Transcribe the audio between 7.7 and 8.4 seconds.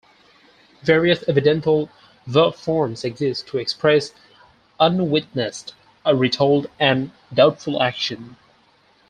action.